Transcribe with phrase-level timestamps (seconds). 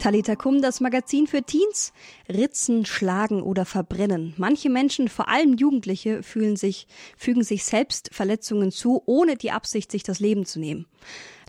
[0.00, 1.92] Talita Kum, das Magazin für Teens.
[2.26, 4.32] Ritzen, schlagen oder verbrennen.
[4.38, 6.86] Manche Menschen, vor allem Jugendliche, fühlen sich,
[7.18, 10.86] fügen sich selbst Verletzungen zu, ohne die Absicht, sich das Leben zu nehmen.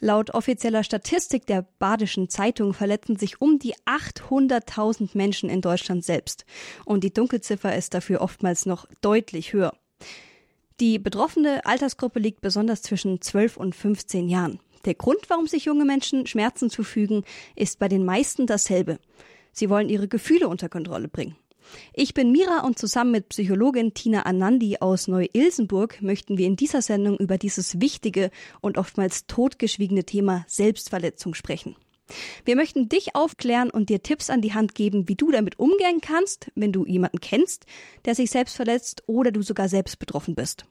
[0.02, 6.46] Laut offizieller Statistik der Badischen Zeitung verletzen sich um die 800.000 Menschen in Deutschland selbst.
[6.84, 9.74] Und die Dunkelziffer ist dafür oftmals noch deutlich höher.
[10.82, 14.60] Die betroffene Altersgruppe liegt besonders zwischen 12 und 15 Jahren.
[14.86, 17.24] Der Grund, warum sich junge Menschen Schmerzen zufügen,
[17.56, 19.00] ist bei den meisten dasselbe.
[19.52, 21.36] Sie wollen ihre Gefühle unter Kontrolle bringen.
[21.94, 26.82] Ich bin Mira und zusammen mit Psychologin Tina Anandi aus Neu-Ilsenburg möchten wir in dieser
[26.82, 28.32] Sendung über dieses wichtige
[28.62, 31.76] und oftmals totgeschwiegene Thema Selbstverletzung sprechen.
[32.46, 36.02] Wir möchten dich aufklären und dir Tipps an die Hand geben, wie du damit umgehen
[36.02, 37.66] kannst, wenn du jemanden kennst,
[38.06, 40.66] der sich selbst verletzt oder du sogar selbst betroffen bist.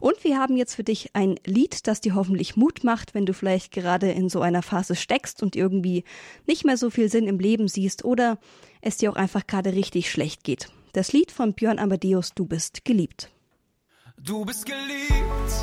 [0.00, 3.32] Und wir haben jetzt für dich ein Lied, das dir hoffentlich Mut macht, wenn du
[3.32, 6.04] vielleicht gerade in so einer Phase steckst und irgendwie
[6.46, 8.38] nicht mehr so viel Sinn im Leben siehst oder
[8.82, 10.68] es dir auch einfach gerade richtig schlecht geht.
[10.92, 13.30] Das Lied von Björn Amadeus Du bist geliebt.
[14.18, 15.54] Du bist geliebt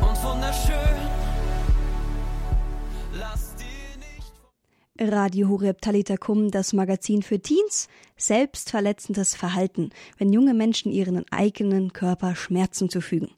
[0.00, 1.05] und wunderschön.
[4.98, 11.92] Radio Horeb Talita Kum, das Magazin für Teens, selbstverletzendes Verhalten, wenn junge Menschen ihren eigenen
[11.92, 13.30] Körper Schmerzen zufügen.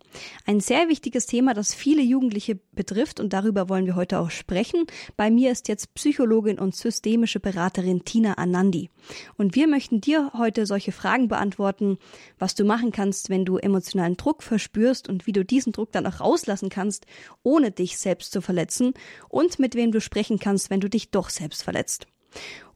[0.46, 4.86] Ein sehr wichtiges Thema, das viele Jugendliche betrifft und darüber wollen wir heute auch sprechen.
[5.16, 8.90] Bei mir ist jetzt Psychologin und systemische Beraterin Tina Anandi.
[9.36, 11.98] Und wir möchten dir heute solche Fragen beantworten,
[12.38, 16.06] was du machen kannst, wenn du emotionalen Druck verspürst und wie du diesen Druck dann
[16.06, 17.06] auch rauslassen kannst,
[17.42, 18.94] ohne dich selbst zu verletzen
[19.28, 22.06] und mit wem du sprechen kannst, wenn du dich doch selbst verletzt.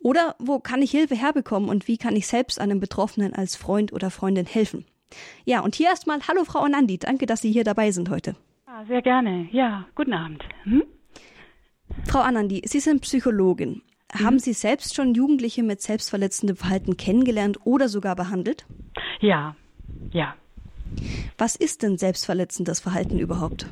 [0.00, 3.92] Oder wo kann ich Hilfe herbekommen und wie kann ich selbst einem Betroffenen als Freund
[3.92, 4.84] oder Freundin helfen?
[5.45, 8.34] Ja, und hier erstmal Hallo Frau Anandi, danke, dass Sie hier dabei sind heute.
[8.67, 9.48] Ja, sehr gerne.
[9.53, 10.42] Ja, guten Abend.
[10.64, 10.84] Hm?
[12.06, 13.83] Frau Anandi, Sie sind Psychologin.
[14.12, 14.25] Mhm.
[14.25, 18.67] Haben Sie selbst schon Jugendliche mit selbstverletzendem Verhalten kennengelernt oder sogar behandelt?
[19.20, 19.55] Ja,
[20.12, 20.34] ja.
[21.39, 23.67] Was ist denn selbstverletzendes Verhalten überhaupt?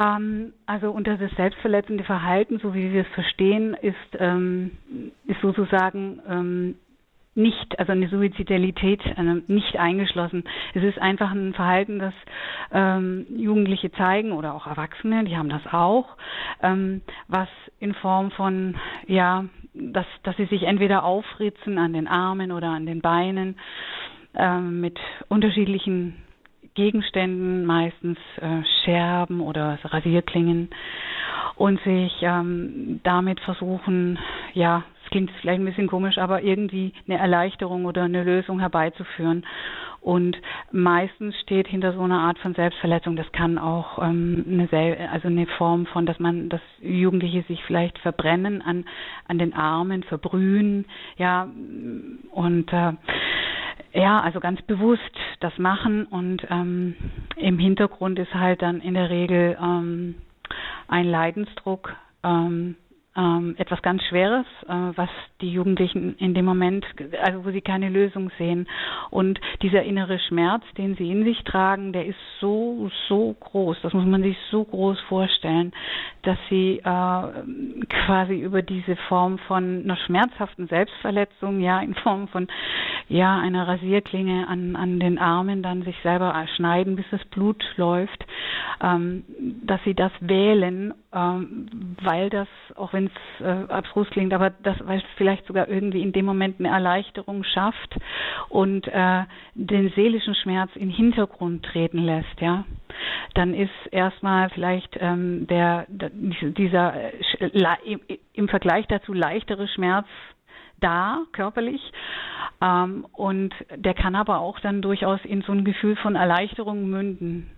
[0.00, 4.72] Ähm, also unter das selbstverletzende Verhalten, so wie wir es verstehen, ist, ähm,
[5.26, 6.74] ist sozusagen ähm,
[7.34, 10.44] nicht, also eine Suizidalität äh, nicht eingeschlossen.
[10.74, 12.14] Es ist einfach ein Verhalten, das
[12.72, 16.16] ähm, Jugendliche zeigen oder auch Erwachsene, die haben das auch,
[16.62, 19.44] ähm, was in Form von, ja,
[19.74, 23.56] dass, dass sie sich entweder aufritzen an den Armen oder an den Beinen
[24.34, 26.16] ähm, mit unterschiedlichen
[26.74, 30.70] Gegenständen, meistens äh, Scherben oder Rasierklingen
[31.56, 34.18] und sich ähm, damit versuchen,
[34.54, 39.44] ja, es klingt vielleicht ein bisschen komisch, aber irgendwie eine Erleichterung oder eine Lösung herbeizuführen.
[40.00, 40.38] Und
[40.72, 45.28] meistens steht hinter so einer Art von Selbstverletzung, das kann auch ähm, eine, Sel also
[45.28, 48.86] eine Form von, dass man, dass Jugendliche sich vielleicht verbrennen an,
[49.28, 50.86] an den Armen, verbrühen,
[51.18, 51.46] ja,
[52.30, 52.92] und äh,
[53.92, 55.00] ja, also ganz bewusst
[55.40, 56.96] das machen und ähm,
[57.36, 60.16] im Hintergrund ist halt dann in der Regel ähm,
[60.88, 62.76] ein Leidensdruck, ähm,
[63.20, 65.10] ähm, etwas ganz Schweres, äh, was
[65.40, 66.86] die Jugendlichen in dem Moment,
[67.22, 68.66] also wo sie keine Lösung sehen.
[69.10, 73.92] Und dieser innere Schmerz, den sie in sich tragen, der ist so, so groß, das
[73.92, 75.72] muss man sich so groß vorstellen,
[76.22, 77.22] dass sie äh,
[78.06, 82.48] quasi über diese Form von einer schmerzhaften Selbstverletzung, ja, in Form von
[83.08, 88.24] ja, einer Rasierklinge an, an den Armen dann sich selber schneiden, bis das Blut läuft,
[88.82, 89.24] ähm,
[89.64, 94.76] dass sie das wählen, ähm, weil das, auch wenn es äh, abstrus klingt, aber das,
[94.86, 97.96] weil es vielleicht sogar irgendwie in dem Moment eine Erleichterung schafft
[98.48, 99.24] und äh,
[99.54, 102.64] den seelischen Schmerz in Hintergrund treten lässt, ja,
[103.34, 110.06] dann ist erstmal vielleicht ähm, der, der dieser äh, im Vergleich dazu leichtere Schmerz
[110.80, 111.80] da körperlich
[112.62, 117.50] ähm, und der kann aber auch dann durchaus in so ein Gefühl von Erleichterung münden.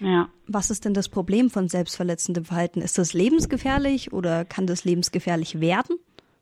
[0.00, 0.28] Ja.
[0.46, 2.80] Was ist denn das Problem von selbstverletzendem Verhalten?
[2.80, 5.98] Ist das lebensgefährlich oder kann das lebensgefährlich werden?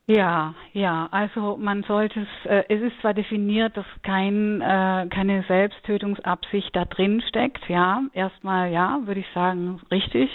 [0.08, 5.44] Ja, ja, also man sollte es, äh, es ist zwar definiert, dass kein, äh, keine
[5.48, 10.30] Selbsttötungsabsicht da drin steckt, ja, erstmal ja, würde ich sagen, richtig,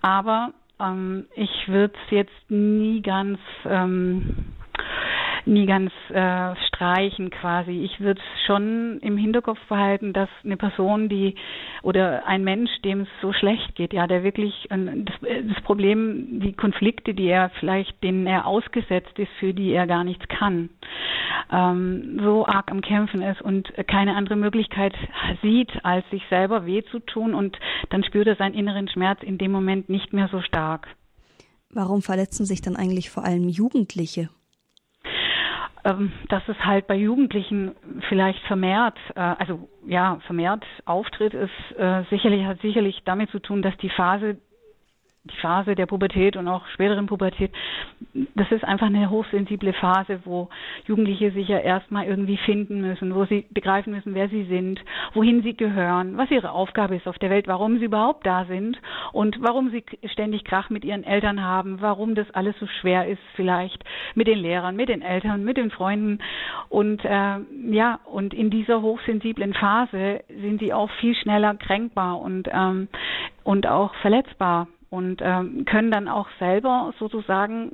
[0.00, 4.54] aber ähm, ich würde es jetzt nie ganz ähm,
[5.48, 7.82] nie ganz äh, streichen quasi.
[7.82, 11.34] Ich würde schon im Hinterkopf behalten, dass eine Person, die
[11.82, 16.40] oder ein Mensch, dem es so schlecht geht, ja, der wirklich äh, das, das Problem,
[16.40, 20.70] die Konflikte, die er vielleicht, denen er ausgesetzt ist, für die er gar nichts kann,
[21.50, 24.94] ähm, so arg am Kämpfen ist und keine andere Möglichkeit
[25.42, 27.58] sieht, als sich selber weh zu tun und
[27.90, 30.88] dann spürt er seinen inneren Schmerz in dem Moment nicht mehr so stark.
[31.70, 34.30] Warum verletzen sich dann eigentlich vor allem Jugendliche?
[35.84, 37.74] Ähm, dass es halt bei Jugendlichen
[38.08, 43.62] vielleicht vermehrt, äh, also ja, vermehrt auftritt, ist äh, sicherlich, hat sicherlich damit zu tun,
[43.62, 44.38] dass die Phase
[45.24, 47.52] die Phase der Pubertät und auch späteren Pubertät,
[48.34, 50.48] das ist einfach eine hochsensible Phase, wo
[50.86, 54.80] Jugendliche sich ja erstmal irgendwie finden müssen, wo sie begreifen müssen, wer sie sind,
[55.14, 58.78] wohin sie gehören, was ihre Aufgabe ist auf der Welt, warum sie überhaupt da sind
[59.12, 63.22] und warum sie ständig Krach mit ihren Eltern haben, warum das alles so schwer ist,
[63.34, 63.84] vielleicht
[64.14, 66.20] mit den Lehrern, mit den Eltern, mit den Freunden.
[66.68, 67.38] Und äh,
[67.70, 72.88] ja, und in dieser hochsensiblen Phase sind sie auch viel schneller kränkbar und ähm,
[73.44, 77.72] und auch verletzbar und ähm, können dann auch selber sozusagen,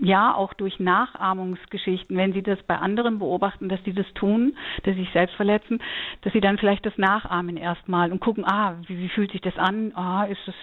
[0.00, 4.94] ja, auch durch Nachahmungsgeschichten, wenn sie das bei anderen beobachten, dass sie das tun, dass
[4.94, 5.80] sie sich selbst verletzen,
[6.22, 9.56] dass sie dann vielleicht das nachahmen erstmal und gucken, ah, wie, wie fühlt sich das
[9.58, 9.92] an?
[9.94, 10.54] Ah, ist es,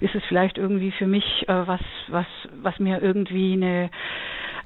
[0.00, 2.26] ist es vielleicht irgendwie für mich äh, was, was,
[2.60, 3.90] was mir irgendwie eine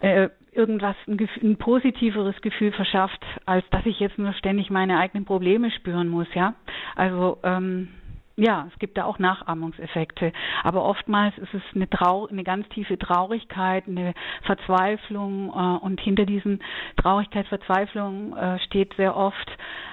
[0.00, 5.24] äh, irgendwas ein, ein positiveres Gefühl verschafft, als dass ich jetzt nur ständig meine eigenen
[5.24, 6.54] Probleme spüren muss, ja.
[6.96, 7.88] Also ähm,
[8.36, 10.32] ja, es gibt da auch Nachahmungseffekte.
[10.62, 14.12] Aber oftmals ist es eine, Trau eine ganz tiefe Traurigkeit, eine
[14.42, 16.62] Verzweiflung äh, und hinter diesen
[16.96, 19.50] Traurigkeit, Verzweiflung äh, steht sehr oft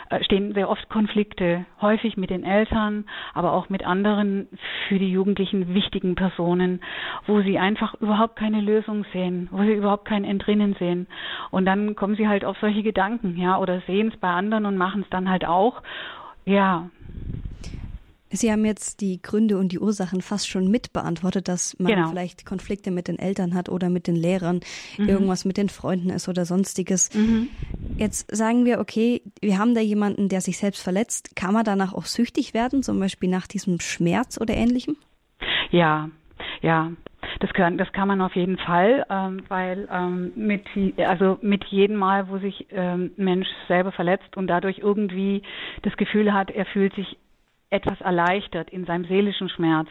[0.09, 4.49] äh, stehen sehr oft Konflikte, häufig mit den Eltern, aber auch mit anderen
[4.87, 6.81] für die Jugendlichen wichtigen Personen,
[7.25, 11.07] wo sie einfach überhaupt keine Lösung sehen, wo sie überhaupt kein Entrinnen sehen.
[11.49, 14.75] Und dann kommen sie halt auf solche Gedanken, ja, oder sehen es bei anderen und
[14.75, 15.81] machen es dann halt auch.
[16.45, 16.89] Ja,
[18.33, 22.09] Sie haben jetzt die Gründe und die Ursachen fast schon mitbeantwortet, dass man genau.
[22.09, 24.61] vielleicht Konflikte mit den Eltern hat oder mit den Lehrern,
[24.97, 25.07] mhm.
[25.07, 27.13] irgendwas mit den Freunden ist oder sonstiges.
[27.13, 27.49] Mhm.
[27.97, 31.35] Jetzt sagen wir, okay, wir haben da jemanden, der sich selbst verletzt.
[31.35, 34.97] Kann man danach auch süchtig werden, zum Beispiel nach diesem Schmerz oder ähnlichem?
[35.69, 36.09] Ja,
[36.61, 36.91] ja,
[37.39, 40.65] das kann, das kann man auf jeden Fall, ähm, weil ähm, mit,
[40.97, 45.43] also mit jedem Mal, wo sich ähm, Mensch selber verletzt und dadurch irgendwie
[45.83, 47.17] das Gefühl hat, er fühlt sich
[47.73, 49.89] etwas erleichtert in seinem seelischen Schmerz,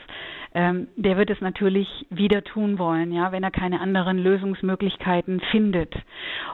[0.55, 5.95] ähm, der wird es natürlich wieder tun wollen, ja, wenn er keine anderen Lösungsmöglichkeiten findet.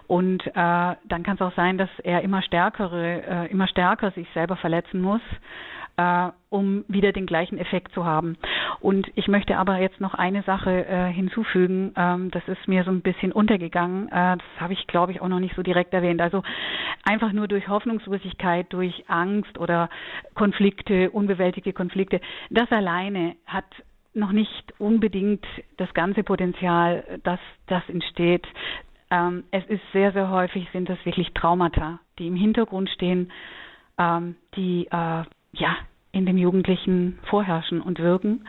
[0.07, 4.27] Und äh, dann kann es auch sein, dass er immer stärkere, äh, immer stärker sich
[4.35, 5.21] selber verletzen muss
[5.99, 8.39] äh, um wieder den gleichen Effekt zu haben.
[8.81, 11.93] Und ich möchte aber jetzt noch eine Sache äh, hinzufügen.
[11.97, 14.07] Ähm, das ist mir so ein bisschen untergegangen.
[14.09, 16.21] Äh, das habe ich, glaube ich, auch noch nicht so direkt erwähnt.
[16.21, 16.43] Also
[17.03, 19.91] einfach nur durch Hoffnungslosigkeit, durch Angst oder
[20.35, 23.67] Konflikte, unbewältigte Konflikte, das alleine hat
[24.15, 25.45] noch nicht unbedingt
[25.77, 28.47] das ganze Potenzial, dass das entsteht.
[29.11, 33.33] Ähm, es ist sehr, sehr häufig sind das wirklich Traumata, die im Hintergrund stehen,
[33.99, 35.77] ähm, die äh, ja,
[36.13, 38.45] in dem Jugendlichen vorherrschen und wirken.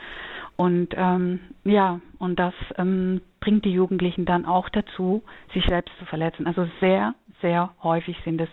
[0.56, 5.24] Und ähm, ja, und das ähm, bringt die Jugendlichen dann auch dazu,
[5.54, 6.48] sich selbst zu verletzen.
[6.48, 8.50] Also sehr, sehr häufig sind es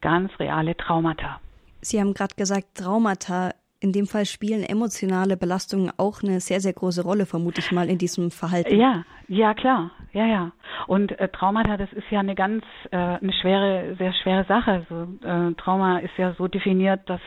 [0.00, 1.40] ganz reale Traumata.
[1.80, 6.74] Sie haben gerade gesagt, Traumata in dem Fall spielen emotionale Belastungen auch eine sehr, sehr
[6.74, 8.78] große Rolle, vermute ich mal, in diesem Verhalten.
[8.78, 9.90] Ja, ja, klar.
[10.12, 10.52] Ja, ja.
[10.86, 14.84] Und äh, Traumata, das ist ja eine ganz, äh, eine schwere, sehr schwere Sache.
[14.88, 17.20] Also, äh, Trauma ist ja so definiert, dass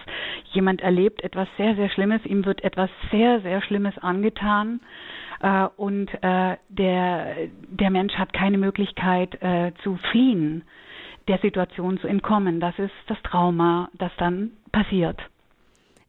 [0.51, 4.81] jemand erlebt etwas sehr, sehr Schlimmes, ihm wird etwas sehr, sehr Schlimmes angetan.
[5.41, 7.35] Äh, und äh, der,
[7.69, 10.63] der Mensch hat keine Möglichkeit äh, zu fliehen,
[11.29, 12.59] der Situation zu entkommen.
[12.59, 15.21] Das ist das Trauma, das dann passiert.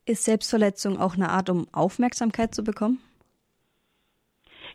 [0.07, 2.99] Ist Selbstverletzung auch eine Art, um Aufmerksamkeit zu bekommen?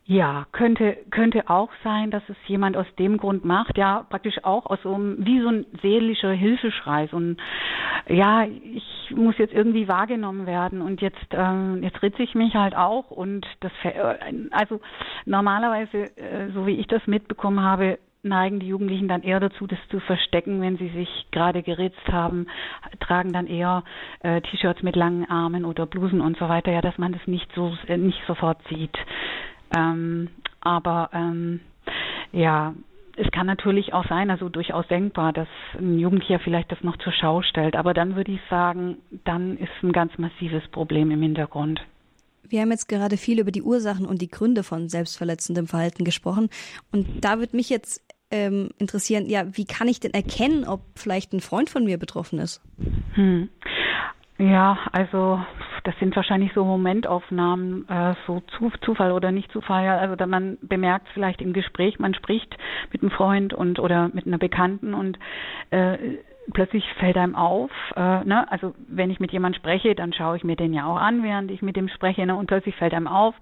[0.06, 4.66] Ja, könnte, könnte auch sein, dass es jemand aus dem Grund macht, ja, praktisch auch
[4.66, 7.38] aus so einem, wie so ein seelischer Hilfeschrei, so ein,
[8.08, 10.82] ja, ich muss jetzt irgendwie wahrgenommen werden.
[10.82, 13.12] Und jetzt, ähm, jetzt ritze ich mich halt auch.
[13.12, 13.72] Und das,
[14.52, 14.82] also
[15.26, 19.80] normalerweise, äh, so wie ich das mitbekommen habe, neigen die Jugendlichen dann eher dazu, das
[19.90, 22.48] zu verstecken, wenn sie sich gerade geritzt haben,
[23.00, 23.84] tragen dann eher
[24.22, 27.50] äh, T-Shirts mit langen Armen oder Blusen und so weiter, ja, dass man das nicht
[27.56, 28.98] so äh, nicht sofort sieht.
[29.76, 30.30] Ähm,
[30.62, 31.62] aber ähm,
[32.32, 32.74] ja,
[33.16, 35.48] es kann natürlich auch sein, also durchaus denkbar, dass
[35.78, 37.76] ein Jugendlicher vielleicht das noch zur Schau stellt.
[37.76, 41.82] Aber dann würde ich sagen, dann ist ein ganz massives Problem im Hintergrund.
[42.48, 46.50] Wir haben jetzt gerade viel über die Ursachen und die Gründe von selbstverletzendem Verhalten gesprochen.
[46.92, 51.34] Und da würde mich jetzt ähm, interessieren, ja, wie kann ich denn erkennen, ob vielleicht
[51.34, 52.62] ein Freund von mir betroffen ist?
[53.14, 53.50] Hm.
[54.38, 55.42] Ja, also
[55.90, 59.86] das sind wahrscheinlich so Momentaufnahmen, äh, so zu, Zufall oder nicht Zufall.
[59.86, 62.56] Ja, also man bemerkt vielleicht im Gespräch, man spricht
[62.94, 65.18] mit einem Freund und oder mit einer Bekannten und
[65.72, 65.98] äh,
[66.54, 68.46] plötzlich fällt einem auf, äh, ne?
[68.52, 71.50] also wenn ich mit jemandem spreche, dann schaue ich mir den ja auch an, während
[71.50, 72.36] ich mit dem spreche, ne?
[72.36, 73.34] und plötzlich fällt einem auf,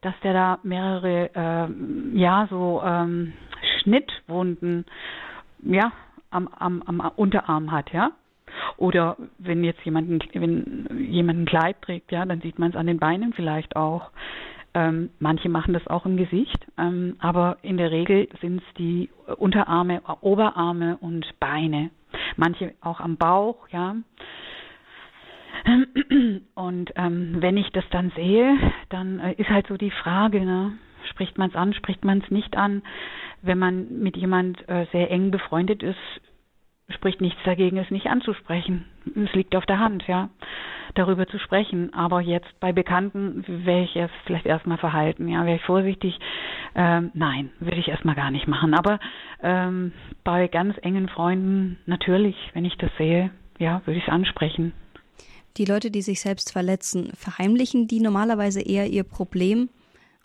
[0.00, 3.34] dass der da mehrere, äh, ja, so ähm,
[3.78, 4.84] Schnittwunden,
[5.62, 5.92] ja,
[6.32, 8.10] am, am, am Unterarm hat, ja.
[8.76, 12.86] Oder wenn jetzt jemand, wenn jemand ein Kleid trägt, ja, dann sieht man es an
[12.86, 14.10] den Beinen vielleicht auch.
[14.76, 19.08] Ähm, manche machen das auch im Gesicht, ähm, aber in der Regel sind es die
[19.36, 21.90] Unterarme, Oberarme und Beine.
[22.36, 23.94] Manche auch am Bauch, ja.
[26.54, 28.56] Und ähm, wenn ich das dann sehe,
[28.88, 30.72] dann äh, ist halt so die Frage, ne?
[31.10, 32.82] spricht man es an, spricht man es nicht an.
[33.42, 35.96] Wenn man mit jemand äh, sehr eng befreundet ist,
[36.90, 38.84] spricht nichts dagegen, es nicht anzusprechen.
[39.14, 40.28] Es liegt auf der Hand, ja,
[40.94, 41.92] darüber zu sprechen.
[41.94, 46.18] Aber jetzt bei Bekannten wäre ich erst vielleicht erstmal verhalten, ja, wäre ich vorsichtig.
[46.74, 48.74] Ähm, nein, würde ich erstmal gar nicht machen.
[48.74, 48.98] Aber
[49.42, 49.92] ähm,
[50.24, 54.72] bei ganz engen Freunden natürlich, wenn ich das sehe, ja, würde ich es ansprechen.
[55.56, 59.70] Die Leute, die sich selbst verletzen, verheimlichen die normalerweise eher ihr Problem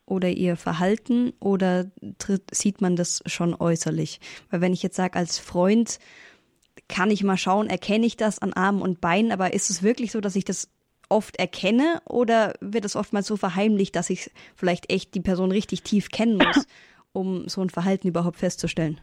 [0.07, 1.85] oder ihr Verhalten oder
[2.17, 4.19] tritt, sieht man das schon äußerlich?
[4.49, 5.99] Weil wenn ich jetzt sage, als Freund
[6.89, 10.11] kann ich mal schauen, erkenne ich das an Armen und Beinen, aber ist es wirklich
[10.11, 10.69] so, dass ich das
[11.07, 15.83] oft erkenne oder wird es oftmals so verheimlicht, dass ich vielleicht echt die Person richtig
[15.83, 16.67] tief kennen muss,
[17.13, 18.99] um so ein Verhalten überhaupt festzustellen?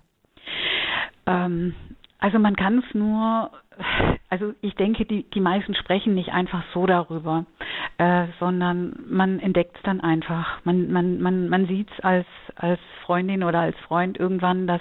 [1.26, 1.74] Ähm,
[2.18, 3.50] also man kann es nur,
[4.30, 7.44] also ich denke, die, die meisten sprechen nicht einfach so darüber,
[7.98, 10.64] äh, sondern man entdeckt es dann einfach.
[10.64, 14.80] Man, man, man, man sieht es als, als Freundin oder als Freund irgendwann, dass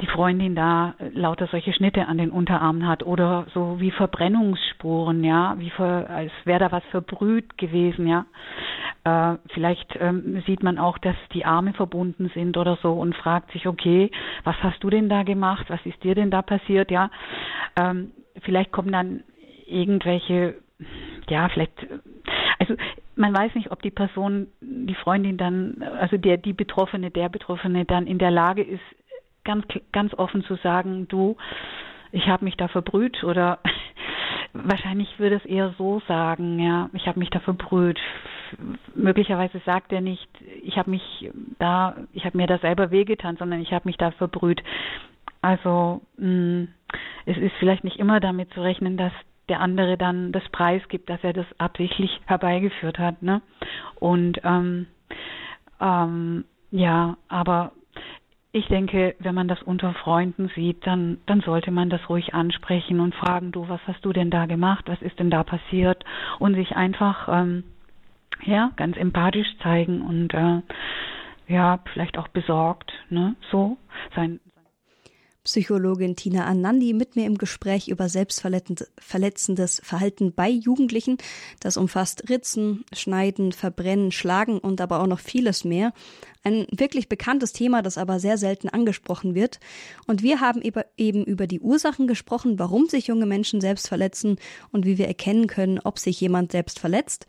[0.00, 5.54] die Freundin da lauter solche Schnitte an den Unterarmen hat oder so wie Verbrennungsspuren, ja,
[5.58, 8.26] wie für, als wäre da was verbrüht gewesen, ja.
[9.04, 13.52] Äh, vielleicht ähm, sieht man auch, dass die Arme verbunden sind oder so und fragt
[13.52, 14.10] sich, okay,
[14.44, 15.66] was hast du denn da gemacht?
[15.68, 16.90] Was ist dir denn da passiert?
[16.90, 17.10] Ja,
[17.76, 19.22] ähm, vielleicht kommen dann
[19.66, 20.56] irgendwelche,
[21.28, 21.72] ja, vielleicht,
[22.58, 22.74] also
[23.16, 27.84] man weiß nicht, ob die Person, die Freundin dann, also der, die Betroffene, der Betroffene
[27.84, 28.82] dann in der Lage ist,
[29.44, 31.36] ganz, ganz offen zu sagen, du,
[32.12, 33.58] ich habe mich da verbrüht oder
[34.52, 37.98] wahrscheinlich würde es eher so sagen, ja, ich habe mich da verbrüht.
[38.94, 40.28] Möglicherweise sagt er nicht,
[40.62, 44.10] ich habe mich da, ich habe mir da selber wehgetan, sondern ich habe mich da
[44.10, 44.62] verbrüht.
[45.40, 46.68] Also mh, hm,
[47.26, 49.12] es ist vielleicht nicht immer damit zu rechnen, dass
[49.48, 53.42] der andere dann das Preis gibt, dass er das absichtlich herbeigeführt hat, ne?
[53.96, 54.86] Und ähm,
[55.80, 57.72] ähm, ja, aber
[58.52, 63.00] ich denke, wenn man das unter Freunden sieht, dann, dann sollte man das ruhig ansprechen
[63.00, 64.86] und fragen, du, was hast du denn da gemacht?
[64.88, 66.04] Was ist denn da passiert?
[66.38, 67.64] Und sich einfach, ähm,
[68.42, 70.62] ja, ganz empathisch zeigen und, äh,
[71.46, 73.76] ja, vielleicht auch besorgt, ne, so,
[74.14, 74.40] sein,
[75.44, 81.16] Psychologin Tina Anandi mit mir im Gespräch über selbstverletzendes Verhalten bei Jugendlichen.
[81.60, 85.92] Das umfasst Ritzen, Schneiden, Verbrennen, Schlagen und aber auch noch vieles mehr.
[86.42, 89.60] Ein wirklich bekanntes Thema, das aber sehr selten angesprochen wird.
[90.06, 90.62] Und wir haben
[90.96, 94.36] eben über die Ursachen gesprochen, warum sich junge Menschen selbst verletzen
[94.72, 97.26] und wie wir erkennen können, ob sich jemand selbst verletzt.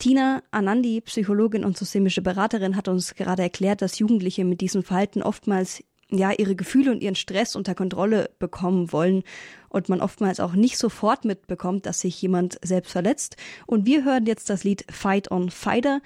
[0.00, 5.22] Tina Anandi, Psychologin und systemische Beraterin, hat uns gerade erklärt, dass Jugendliche mit diesem Verhalten
[5.22, 5.84] oftmals
[6.16, 9.22] ja ihre Gefühle und ihren Stress unter Kontrolle bekommen wollen
[9.68, 13.36] und man oftmals auch nicht sofort mitbekommt, dass sich jemand selbst verletzt.
[13.66, 16.00] Und wir hören jetzt das Lied Fight on Fighter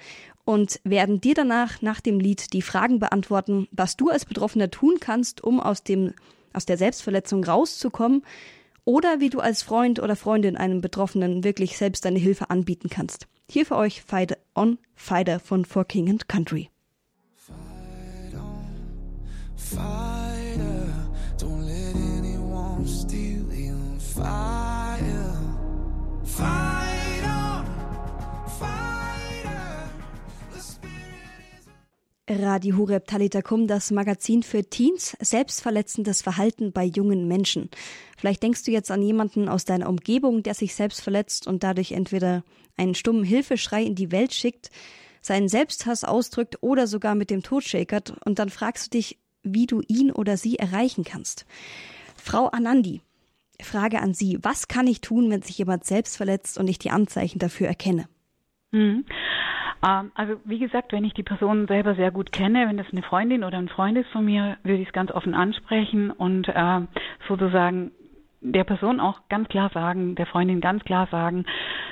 [0.45, 4.97] und werden dir danach nach dem Lied die Fragen beantworten, was du als Betroffener tun
[4.99, 6.13] kannst, um aus dem
[6.53, 8.23] aus der Selbstverletzung rauszukommen
[8.85, 13.27] oder wie du als Freund oder Freundin einem Betroffenen wirklich selbst deine Hilfe anbieten kannst.
[13.49, 16.69] Hier für euch Fight on Fighter von For King and Country.
[19.55, 20.93] Fighter.
[21.37, 25.37] Don't let anyone steal your fire.
[26.23, 27.65] Fight on,
[28.59, 29.89] fighter.
[32.27, 37.69] Radio Hureb Talitakum, das Magazin für Teens, selbstverletzendes Verhalten bei jungen Menschen.
[38.17, 41.91] Vielleicht denkst du jetzt an jemanden aus deiner Umgebung, der sich selbst verletzt und dadurch
[41.91, 42.43] entweder
[42.77, 44.69] einen stummen Hilfeschrei in die Welt schickt,
[45.21, 49.67] seinen Selbsthass ausdrückt oder sogar mit dem Tod schäkert und dann fragst du dich, wie
[49.67, 51.45] du ihn oder sie erreichen kannst.
[52.17, 53.01] Frau Anandi,
[53.61, 54.39] Frage an Sie.
[54.41, 58.05] Was kann ich tun, wenn sich jemand selbst verletzt und ich die Anzeichen dafür erkenne?
[58.71, 59.05] Mhm.
[59.81, 63.43] Also wie gesagt, wenn ich die Person selber sehr gut kenne, wenn das eine Freundin
[63.43, 66.81] oder ein Freund ist von mir, würde ich es ganz offen ansprechen und äh,
[67.27, 67.91] sozusagen
[68.51, 71.45] der Person auch ganz klar sagen, der Freundin ganz klar sagen,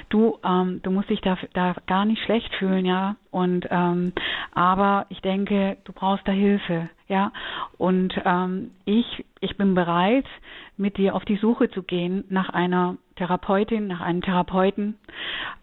[0.09, 3.15] du, ähm, du musst dich da, da gar nicht schlecht fühlen, ja.
[3.31, 4.13] Und ähm,
[4.53, 7.31] aber ich denke, du brauchst da Hilfe, ja.
[7.77, 10.25] Und ähm, ich, ich bin bereit,
[10.77, 14.95] mit dir auf die Suche zu gehen nach einer Therapeutin, nach einem Therapeuten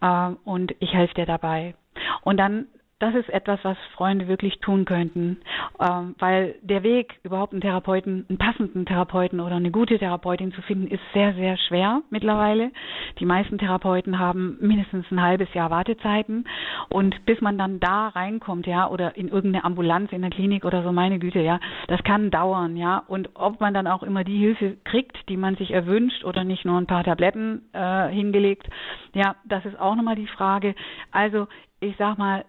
[0.00, 1.74] äh, und ich helfe dir dabei.
[2.22, 2.66] Und dann
[3.00, 5.38] das ist etwas, was Freunde wirklich tun könnten,
[5.80, 10.62] ähm, weil der Weg, überhaupt einen Therapeuten, einen passenden Therapeuten oder eine gute Therapeutin zu
[10.62, 12.70] finden, ist sehr, sehr schwer mittlerweile.
[13.18, 16.46] Die meisten Therapeuten haben mindestens ein halbes Jahr Wartezeiten
[16.90, 20.82] und bis man dann da reinkommt, ja, oder in irgendeine Ambulanz in der Klinik oder
[20.82, 24.38] so, meine Güte, ja, das kann dauern, ja, und ob man dann auch immer die
[24.38, 28.68] Hilfe kriegt, die man sich erwünscht oder nicht nur ein paar Tabletten äh, hingelegt,
[29.14, 30.74] ja, das ist auch nochmal die Frage.
[31.10, 31.48] Also
[31.80, 32.44] ich sag mal,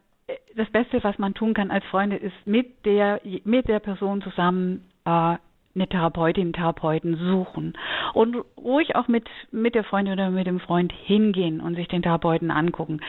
[0.56, 4.90] das Beste, was man tun kann als Freunde, ist mit der mit der Person zusammen
[5.06, 5.36] äh,
[5.76, 7.74] eine Therapeutin, Therapeuten suchen
[8.14, 12.02] und ruhig auch mit mit der Freundin oder mit dem Freund hingehen und sich den
[12.02, 13.00] Therapeuten angucken,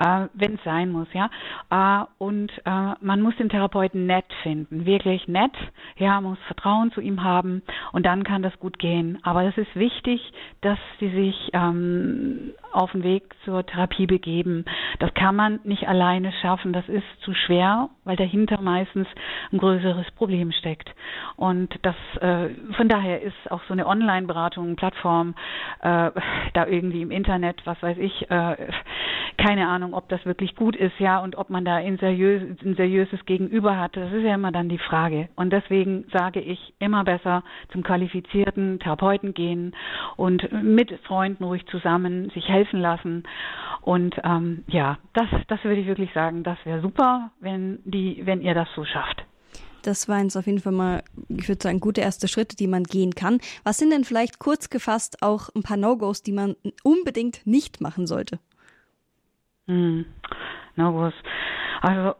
[0.00, 1.30] äh, wenn es sein muss, ja.
[1.70, 5.52] Äh, und äh, man muss den Therapeuten nett finden, wirklich nett,
[5.96, 9.18] ja, muss Vertrauen zu ihm haben und dann kann das gut gehen.
[9.22, 10.20] Aber es ist wichtig,
[10.60, 14.64] dass sie sich ähm, auf den Weg zur Therapie begeben.
[14.98, 19.08] Das kann man nicht alleine schaffen, das ist zu schwer, weil dahinter meistens
[19.52, 20.90] ein größeres Problem steckt.
[21.36, 25.34] Und das äh, von daher ist auch so eine Online-Beratung, Plattform,
[25.80, 26.10] äh,
[26.54, 28.56] da irgendwie im Internet, was weiß ich, äh,
[29.38, 32.74] keine Ahnung, ob das wirklich gut ist, ja, und ob man da ein, seriös, ein
[32.74, 33.96] seriöses Gegenüber hat.
[33.96, 35.28] Das ist ja immer dann die Frage.
[35.36, 39.74] Und deswegen sage ich immer besser zum qualifizierten Therapeuten gehen
[40.16, 43.24] und mit Freunden ruhig zusammen sich helfen lassen.
[43.82, 48.40] Und ähm, ja, das, das würde ich wirklich sagen, das wäre super, wenn die, wenn
[48.40, 49.24] ihr das so schafft.
[49.86, 52.82] Das waren jetzt auf jeden Fall mal, ich würde sagen, gute erste Schritte, die man
[52.82, 53.38] gehen kann.
[53.62, 58.08] Was sind denn vielleicht kurz gefasst auch ein paar No-Gos, die man unbedingt nicht machen
[58.08, 58.40] sollte?
[59.68, 60.04] Hm.
[60.76, 61.14] No-Gos.
[61.82, 62.14] Also,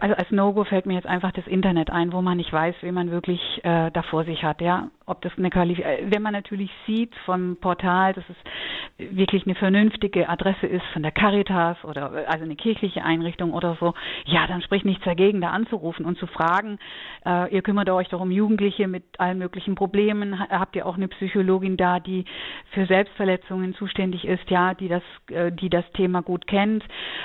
[0.00, 2.92] also als No-Go fällt mir jetzt einfach das Internet ein, wo man nicht weiß, wie
[2.92, 6.32] man wirklich äh, da vor sich hat, ja ob das eine Qualifizierung, äh, wenn man
[6.32, 12.28] natürlich sieht vom Portal, dass es wirklich eine vernünftige Adresse ist von der Caritas oder
[12.28, 16.26] also eine kirchliche Einrichtung oder so, ja, dann spricht nichts dagegen, da anzurufen und zu
[16.26, 16.78] fragen,
[17.26, 21.08] äh, ihr kümmert euch doch um Jugendliche mit allen möglichen Problemen, habt ihr auch eine
[21.08, 22.24] Psychologin da, die
[22.70, 26.84] für Selbstverletzungen zuständig ist, ja, die das, äh, die das Thema gut kennt.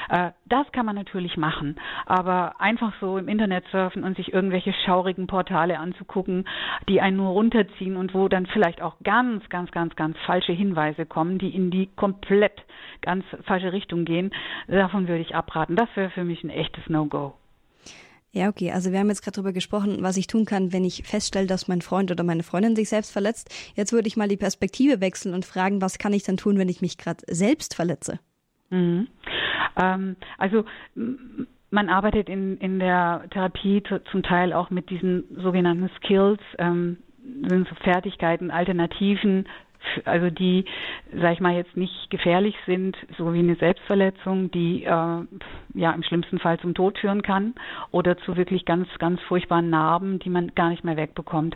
[0.10, 4.74] Äh, das kann man natürlich machen, aber einfach so im Internet surfen und sich irgendwelche
[4.86, 6.48] schaurigen Portale anzugucken,
[6.88, 10.52] die einen nur runterziehen, ziehen und wo dann vielleicht auch ganz, ganz, ganz, ganz falsche
[10.52, 12.63] Hinweise kommen, die in die komplett
[13.02, 14.32] ganz falsche Richtung gehen.
[14.67, 15.76] Davon würde ich abraten.
[15.76, 17.34] Das wäre für mich ein echtes No-Go.
[18.32, 18.71] Ja, okay.
[18.71, 21.69] Also wir haben jetzt gerade darüber gesprochen, was ich tun kann, wenn ich feststelle, dass
[21.69, 23.50] mein Freund oder meine Freundin sich selbst verletzt.
[23.76, 26.67] Jetzt würde ich mal die Perspektive wechseln und fragen, was kann ich dann tun, wenn
[26.67, 28.19] ich mich gerade selbst verletze?
[28.69, 29.08] Mhm.
[29.78, 30.66] Ähm, also
[31.72, 36.98] man arbeitet in, in der Therapie zum Teil auch mit diesen sogenannten Skills, ähm,
[37.48, 39.48] sind so Fertigkeiten, Alternativen
[40.06, 40.65] also die,
[41.13, 46.04] sag ich mal, jetzt nicht gefährlich sind, so wie eine Selbstverletzung, die äh, ja im
[46.04, 47.54] schlimmsten Fall zum Tod führen kann
[47.91, 51.56] oder zu wirklich ganz, ganz furchtbaren Narben, die man gar nicht mehr wegbekommt,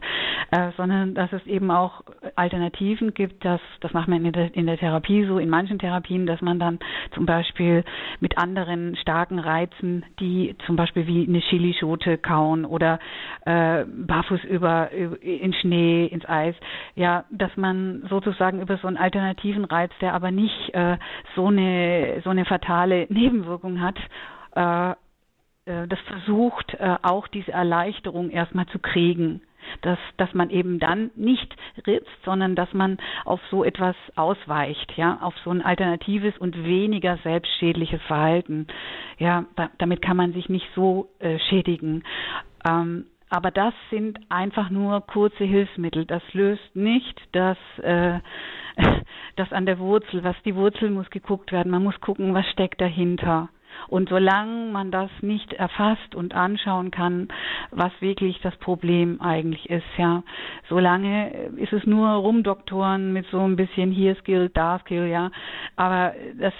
[0.51, 2.03] äh, sondern dass es eben auch
[2.35, 6.25] Alternativen gibt, dass das macht man in der, in der Therapie so, in manchen Therapien,
[6.25, 6.79] dass man dann
[7.13, 7.83] zum Beispiel
[8.19, 12.99] mit anderen starken Reizen, die zum Beispiel wie eine Chilischote kauen oder
[13.45, 16.55] äh, barfuß über, über in Schnee, ins Eis,
[16.95, 20.97] ja, dass man so sozusagen über so einen alternativen Reiz, der aber nicht äh,
[21.35, 23.97] so eine so eine fatale Nebenwirkung hat,
[24.55, 24.95] äh,
[25.69, 29.41] äh, das versucht äh, auch diese Erleichterung erstmal zu kriegen.
[29.81, 31.53] Dass, dass man eben dann nicht
[31.85, 37.17] ritzt, sondern dass man auf so etwas ausweicht, ja, auf so ein alternatives und weniger
[37.23, 38.65] selbstschädliches Verhalten.
[39.19, 42.03] Ja, da, damit kann man sich nicht so äh, schädigen.
[42.67, 46.05] Ähm, aber das sind einfach nur kurze Hilfsmittel.
[46.05, 48.19] Das löst nicht das, äh,
[49.35, 50.23] das an der Wurzel.
[50.23, 51.71] Was die Wurzel muss geguckt werden.
[51.71, 53.49] Man muss gucken, was steckt dahinter.
[53.87, 57.29] Und solange man das nicht erfasst und anschauen kann,
[57.71, 60.23] was wirklich das Problem eigentlich ist, ja,
[60.67, 65.31] solange ist es nur Rumdoktoren mit so ein bisschen hier Skill, da Skill, ja.
[65.75, 66.53] Aber das,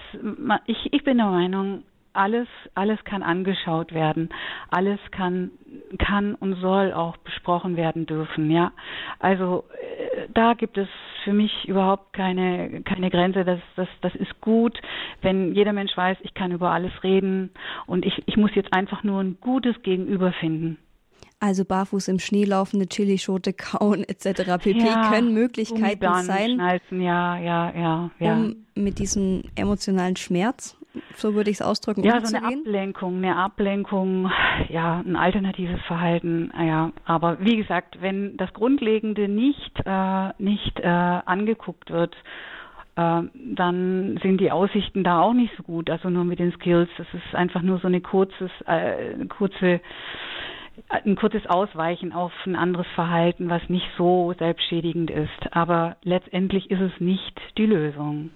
[0.66, 1.84] ich, ich bin der Meinung,
[2.20, 4.30] alles, alles kann angeschaut werden,
[4.70, 5.52] alles kann,
[5.98, 8.74] kann und soll auch besprochen werden dürfen, ja.
[9.20, 10.90] Also äh, da gibt es
[11.24, 13.46] für mich überhaupt keine, keine Grenze.
[13.46, 14.78] Das, das, das ist gut,
[15.22, 17.52] wenn jeder Mensch weiß, ich kann über alles reden
[17.88, 20.78] und ich, ich muss jetzt einfach nur ein gutes Gegenüber finden.
[21.40, 24.62] Also barfuß im Schnee laufende Chilischote kauen etc.
[24.62, 24.78] pp.
[24.78, 26.60] Ja, können Möglichkeiten sein,
[26.92, 28.34] ja, ja, ja, ja.
[28.34, 30.79] um mit diesem emotionalen Schmerz
[31.16, 32.04] so würde ich es ausdrücken.
[32.04, 34.32] Ja, so eine Ablenkung, eine Ablenkung,
[34.70, 36.92] ja, ein alternatives Verhalten, ja.
[37.06, 42.16] Aber wie gesagt, wenn das Grundlegende nicht, äh, nicht äh, angeguckt wird,
[42.96, 45.90] äh, dann sind die Aussichten da auch nicht so gut.
[45.90, 46.90] Also nur mit den Skills.
[46.98, 49.82] Das ist einfach nur so eine kurzes, äh, kurze
[50.88, 55.52] ein kurzes Ausweichen auf ein anderes Verhalten, was nicht so selbstschädigend ist.
[55.52, 58.32] Aber letztendlich ist es nicht die Lösung.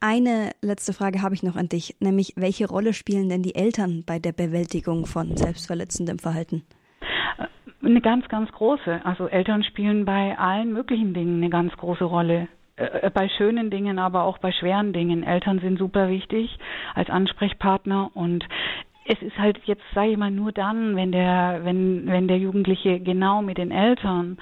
[0.00, 4.04] Eine letzte Frage habe ich noch an dich, nämlich welche Rolle spielen denn die Eltern
[4.06, 6.62] bei der Bewältigung von selbstverletzendem Verhalten?
[7.82, 9.00] Eine ganz, ganz große.
[9.04, 13.98] Also Eltern spielen bei allen möglichen Dingen eine ganz große Rolle äh, bei schönen Dingen,
[13.98, 15.24] aber auch bei schweren Dingen.
[15.24, 16.58] Eltern sind super wichtig
[16.94, 18.44] als Ansprechpartner und
[19.08, 23.00] es ist halt jetzt, sage ich mal, nur dann, wenn der, wenn, wenn der Jugendliche
[23.00, 24.36] genau mit den Eltern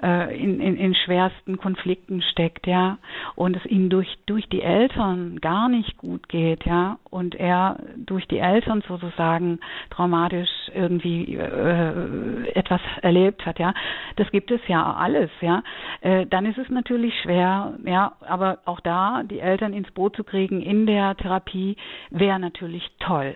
[0.00, 2.98] äh, in, in, in schwersten Konflikten steckt, ja,
[3.34, 8.28] und es ihm durch, durch die Eltern gar nicht gut geht, ja, und er durch
[8.28, 9.58] die Eltern sozusagen
[9.90, 13.74] traumatisch irgendwie äh, etwas erlebt hat, ja,
[14.16, 15.64] das gibt es ja alles, ja,
[16.00, 20.22] äh, dann ist es natürlich schwer, ja, aber auch da die Eltern ins Boot zu
[20.22, 21.76] kriegen in der Therapie
[22.10, 23.34] wäre natürlich toll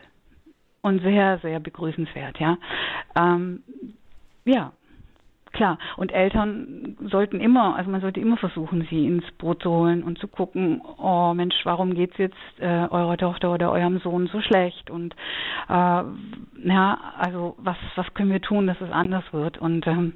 [0.87, 2.59] und sehr, sehr begrüßenswert, ja.
[3.17, 3.65] Ähm,
[4.45, 4.71] ja,
[5.53, 5.79] klar.
[5.97, 10.19] Und Eltern sollten immer, also man sollte immer versuchen, sie ins Boot zu holen und
[10.19, 14.89] zu gucken, oh Mensch, warum geht's jetzt äh, eurer Tochter oder eurem Sohn so schlecht?
[14.89, 15.15] Und
[15.69, 19.59] äh, ja, also was was können wir tun, dass es anders wird?
[19.59, 20.13] Und ähm,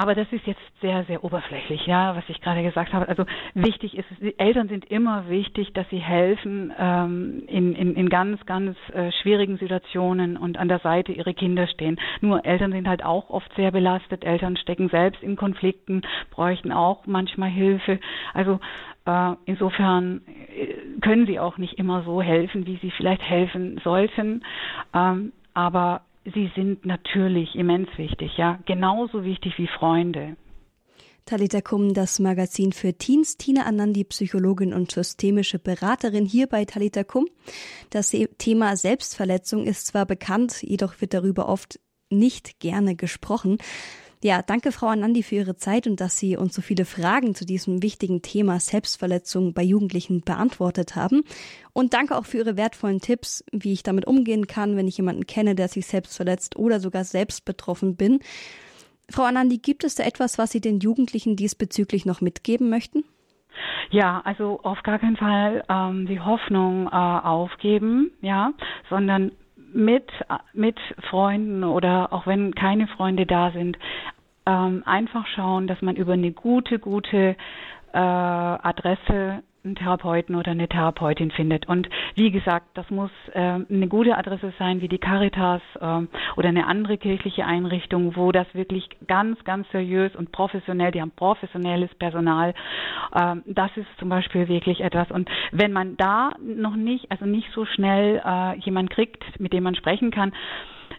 [0.00, 3.06] aber das ist jetzt sehr, sehr oberflächlich, ja, was ich gerade gesagt habe.
[3.06, 4.06] Also wichtig ist,
[4.38, 9.58] Eltern sind immer wichtig, dass sie helfen ähm, in, in, in ganz, ganz äh, schwierigen
[9.58, 12.00] Situationen und an der Seite ihrer Kinder stehen.
[12.22, 14.24] Nur Eltern sind halt auch oft sehr belastet.
[14.24, 18.00] Eltern stecken selbst in Konflikten, bräuchten auch manchmal Hilfe.
[18.32, 18.58] Also
[19.04, 24.44] äh, insofern äh, können sie auch nicht immer so helfen, wie sie vielleicht helfen sollten.
[24.94, 30.36] Ähm, aber sie sind natürlich immens wichtig, ja, genauso wichtig wie Freunde.
[31.26, 33.36] Talita Kum, das Magazin für Teens.
[33.36, 37.28] Tina Anandi, Psychologin und systemische Beraterin hier bei Talita Kum.
[37.90, 41.78] Das Thema Selbstverletzung ist zwar bekannt, jedoch wird darüber oft
[42.10, 43.58] nicht gerne gesprochen.
[44.22, 47.46] Ja, danke Frau Anandi für Ihre Zeit und dass Sie uns so viele Fragen zu
[47.46, 51.22] diesem wichtigen Thema Selbstverletzung bei Jugendlichen beantwortet haben.
[51.72, 55.26] Und danke auch für Ihre wertvollen Tipps, wie ich damit umgehen kann, wenn ich jemanden
[55.26, 58.20] kenne, der sich selbst verletzt oder sogar selbst betroffen bin.
[59.08, 63.04] Frau Anandi, gibt es da etwas, was Sie den Jugendlichen diesbezüglich noch mitgeben möchten?
[63.90, 68.52] Ja, also auf gar keinen Fall ähm, die Hoffnung äh, aufgeben, ja,
[68.90, 69.32] sondern
[69.72, 70.10] mit,
[70.52, 70.78] mit
[71.08, 73.78] Freunden oder auch wenn keine Freunde da sind,
[74.46, 77.36] ähm, einfach schauen, dass man über eine gute, gute
[77.92, 81.68] äh, Adresse einen Therapeuten oder eine Therapeutin findet.
[81.68, 86.48] Und wie gesagt, das muss äh, eine gute Adresse sein, wie die Caritas äh, oder
[86.48, 91.94] eine andere kirchliche Einrichtung, wo das wirklich ganz, ganz seriös und professionell, die haben professionelles
[91.96, 92.54] Personal.
[93.14, 95.10] Äh, das ist zum Beispiel wirklich etwas.
[95.10, 99.64] Und wenn man da noch nicht, also nicht so schnell äh, jemand kriegt, mit dem
[99.64, 100.32] man sprechen kann,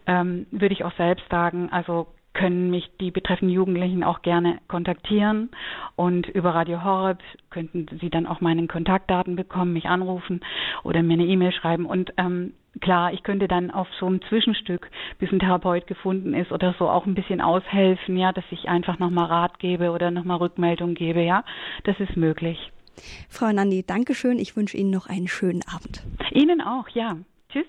[0.08, 5.50] ähm, würde ich auch selbst sagen, also können mich die betreffenden Jugendlichen auch gerne kontaktieren
[5.96, 10.42] und über Radio Horeb könnten sie dann auch meinen Kontaktdaten bekommen, mich anrufen
[10.84, 14.90] oder mir eine E-Mail schreiben und ähm, klar, ich könnte dann auf so einem Zwischenstück,
[15.20, 19.00] bis ein Therapeut gefunden ist oder so auch ein bisschen aushelfen, ja, dass ich einfach
[19.00, 21.44] nochmal Rat gebe oder nochmal Rückmeldung gebe, ja,
[21.84, 22.72] das ist möglich.
[23.30, 24.38] Frau Nandi, Dankeschön.
[24.38, 26.04] Ich wünsche Ihnen noch einen schönen Abend.
[26.32, 27.18] Ihnen auch, ja.
[27.50, 27.66] Tschüss.